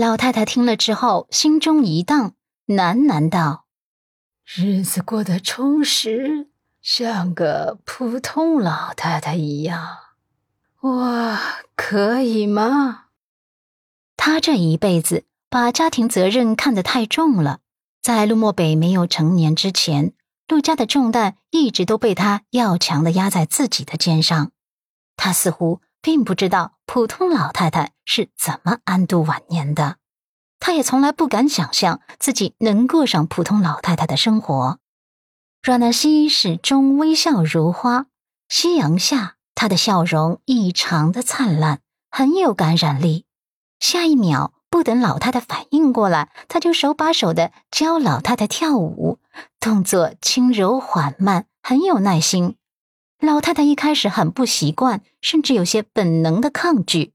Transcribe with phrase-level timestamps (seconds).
[0.00, 2.32] 老太太听了之后，心中一荡，
[2.66, 3.66] 喃喃道
[4.46, 6.48] ：“日子过得充实，
[6.80, 9.98] 像个普通老太太一样，
[10.80, 11.36] 我
[11.76, 13.08] 可以吗？”
[14.16, 17.60] 她这一辈子把家庭责任看得太重了，
[18.00, 20.14] 在陆漠北没有成年之前，
[20.48, 24.52] 陆家的重担一直都被他要强的压在自己的肩上，
[25.18, 25.82] 他似乎。
[26.02, 29.96] 并不知道普通老太太是怎么安度晚年的，
[30.58, 34.78] 她也从来不敢想象自己能过上普通老太太的生活。
[35.62, 38.06] 阮南希始终微笑如花，
[38.48, 43.26] 夕阳下，她的笑容异常的灿烂，很有感染力。
[43.78, 49.18] 下一秒，不等老太太反应过来，他就手把手的教老太太跳舞，
[49.58, 52.56] 动作轻柔缓慢，很有耐心。
[53.20, 57.12] 老太太一开始很不习惯，甚至有些本能的抗拒。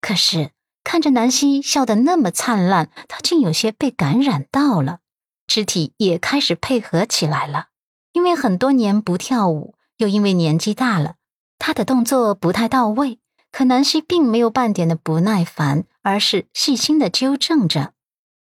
[0.00, 0.50] 可是
[0.82, 4.98] 看着南希笑得那么灿烂，她竟有些被感染到了，
[5.46, 7.66] 肢体也开始配合起来了。
[8.12, 11.14] 因为很多年不跳舞，又因为年纪大了，
[11.58, 13.20] 她的动作不太到位。
[13.52, 17.92] 可南希并没有半点的不耐烦，而是细心的纠正着。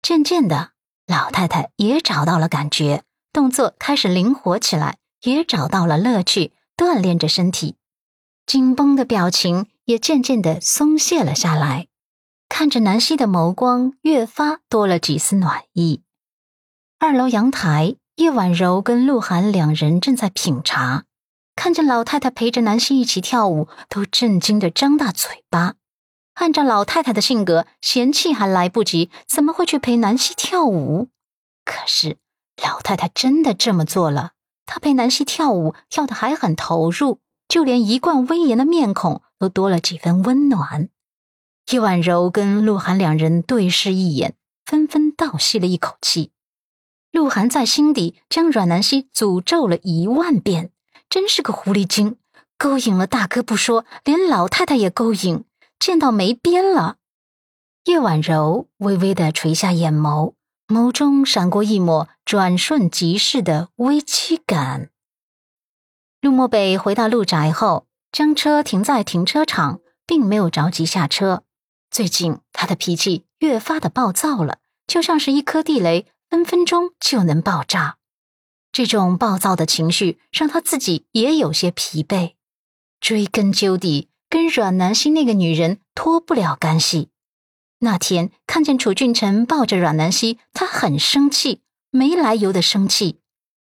[0.04, 0.74] 渐渐的，
[1.08, 3.02] 老太太也找到了感觉，
[3.34, 6.54] 动作开始灵活起来，也找到了乐趣。
[6.82, 7.76] 锻炼着身体，
[8.48, 11.86] 紧绷的表情也渐渐的松懈了下来。
[12.50, 16.02] 看着南希的眸光，越发多了几丝暖意。
[16.98, 21.04] 二楼阳台，叶婉柔跟鹿晗两人正在品茶，
[21.56, 25.76] 看着老太太陪着南希一起跳舞，都震惊的张大嘴巴。
[26.34, 31.10] 按照老太太的性格，嫌弃还来不及，怎么会去陪南希跳舞？
[31.64, 32.18] 可是
[32.64, 34.32] 老太太真的这么做了。
[34.74, 37.20] 他陪南希跳舞，跳得还很投入，
[37.50, 40.88] 就连一贯威严的面孔都多了几分温暖。
[41.72, 46.32] 叶婉柔跟鹿晗两人对视一眼，纷纷倒吸了一口气。
[47.12, 50.72] 鹿晗在心底将阮南希诅咒了一万遍，
[51.10, 52.16] 真是个狐狸精，
[52.58, 55.44] 勾引了大哥不说，连老太太也勾引，
[55.78, 56.96] 贱到没边了。
[57.84, 60.36] 叶婉柔微微的垂下眼眸。
[60.72, 64.90] 眸中闪过一抹转瞬即逝的危机感。
[66.22, 71.44] 陆漠北回到陆宅后，将车停在停车场，并没有着急下车。
[71.90, 77.98] 最近他的脾气越发的暴躁了，就像是一颗地雷，分分钟就能爆炸。
[78.72, 82.36] 这种暴躁的情绪让他自己也有些疲惫。
[83.02, 87.11] 追根究底，跟阮南希那个女人脱不了干系。
[87.84, 93.20] 那天看见楚俊辰抱着阮南希，他很生气，没来由的生气。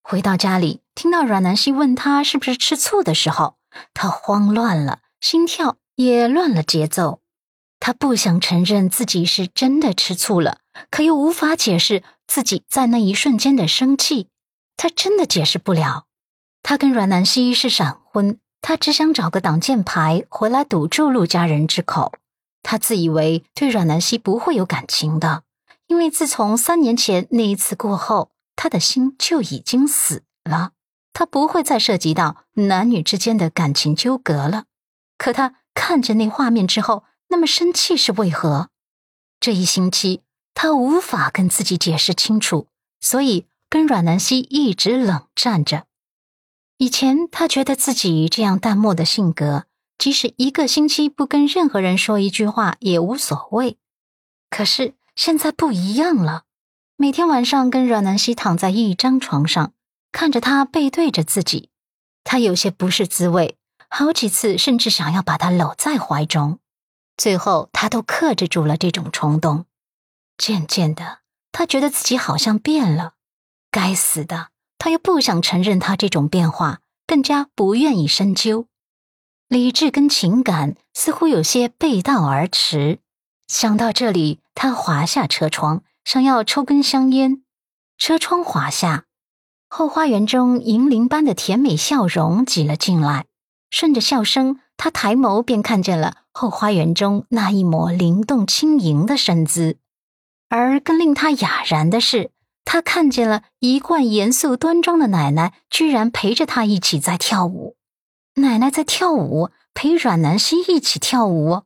[0.03, 3.59] 回到家里，听到阮南希问他是不是吃醋的时候，
[3.95, 7.21] 他慌乱了，心跳也乱了节奏。
[7.79, 10.59] 他不想承认自己是真的吃醋了，
[10.91, 14.27] 可又无法解释自己在那一瞬间的生气。
[14.77, 16.07] 他真的解释不了。
[16.65, 22.13] 他跟阮南希是闪婚，他只想找个挡箭牌回来堵住陆家人之口。
[22.63, 25.43] 他自以为对阮南希不会有感情的，
[25.89, 30.73] 因为自从三年前那一次过后，他的心就已经死了，
[31.13, 34.65] 他不会再涉及到男女之间的感情纠葛了。
[35.19, 38.69] 可他看着那画面之后，那么生气是为何？
[39.41, 40.23] 这一星期
[40.55, 42.69] 他无法跟自己解释清楚，
[43.01, 45.87] 所以跟阮南希一直冷战着。
[46.79, 49.65] 以前他觉得自己这样淡漠的性格。
[50.03, 53.79] 即使一个星期不跟任何人说一句话也无所谓，
[54.51, 56.43] 可是现在不一样了。
[56.97, 59.73] 每天晚上跟阮南希躺在一张床上，
[60.11, 61.71] 看着他背对着自己，
[62.25, 63.57] 他有些不是滋味，
[63.89, 66.59] 好几次甚至想要把他搂在怀中，
[67.17, 69.67] 最后他都克制住了这种冲动。
[70.37, 71.21] 渐渐的，
[71.53, 73.13] 他觉得自己好像变了。
[73.71, 74.49] 该死的，
[74.79, 78.67] 他又不想承认他这种变化，更加不愿意深究。
[79.53, 83.01] 理智跟情感似乎有些背道而驰。
[83.49, 87.43] 想到这里，他滑下车窗，想要抽根香烟。
[87.99, 89.05] 车窗滑下，
[89.69, 93.27] 后花园中银铃般的甜美笑容挤了进来。
[93.69, 99.77] 顺着笑声，他抬眸便看见了后花园中那一抹灵动轻盈的身姿。
[100.49, 102.31] 而更令他哑然的是，
[102.65, 107.77] 他看见了一贯严肃端庄的奶奶，居然陪着他一起在跳舞。
[108.37, 111.65] 奶奶在跳舞，陪阮南希一起跳舞，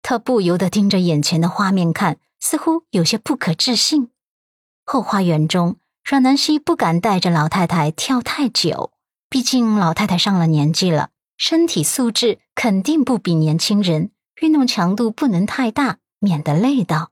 [0.00, 4.10] 他不由得盯着眼前的画面看，似乎有些不可置信。
[4.84, 8.92] 后花园中，阮南希不敢带着老太太跳太久，
[9.28, 17.10] 毕竟老太太上了年纪了，身体素质肯定不比年轻人，运动强度不能太大，免得累到。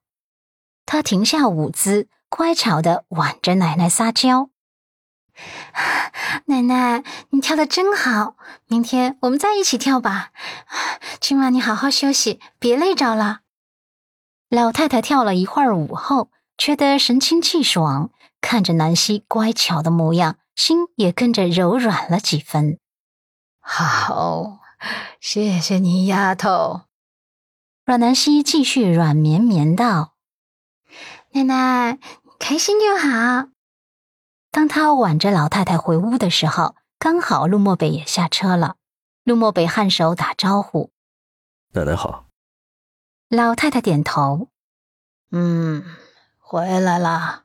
[0.86, 4.50] 她停下舞姿，乖巧的挽着奶奶撒娇。
[6.46, 8.36] 奶奶，你跳的真好，
[8.66, 10.30] 明天我们再一起跳吧。
[11.20, 13.40] 今晚你好好休息，别累着了。
[14.48, 18.10] 老太太跳了一会儿舞后，觉得神清气爽，
[18.40, 22.78] 看着南希乖巧的模样，心也跟着柔软了几分。
[23.60, 24.60] 好，
[25.20, 26.82] 谢谢你，丫头。
[27.84, 30.14] 阮南希继续软绵绵道
[31.32, 31.98] ：“奶奶，
[32.38, 33.48] 开心就好。”
[34.56, 38.76] 当他挽着老太太回屋的时候，刚好陆漠北也下车了。
[39.22, 40.90] 陆漠北颔首打招呼
[41.76, 42.24] ：“奶奶好。”
[43.28, 44.48] 老太太点头
[45.30, 45.84] ：“嗯，
[46.38, 47.42] 回来了。”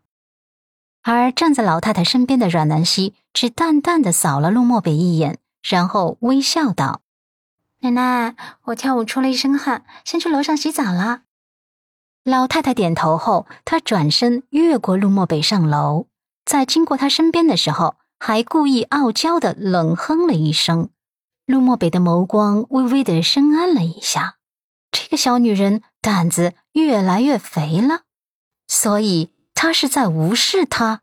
[1.03, 5.37] 而站在老太太身边的阮南希只淡淡的扫了陆漠北一眼。
[5.61, 7.01] 然后微笑道
[7.83, 8.37] ：“奶奶，
[8.67, 11.23] 我跳舞出了一身汗，先去楼上洗澡了。”
[12.23, 16.07] 老太太点头后，她转身越过陆漠北上楼，
[16.45, 20.89] 在经过他身边的时候，还故意傲娇的冷哼了一声。
[21.45, 24.37] 陆漠北的眸光微微的深暗了一下，
[24.91, 28.01] 这个小女人胆子越来越肥了，
[28.67, 31.01] 所以他是在无视她。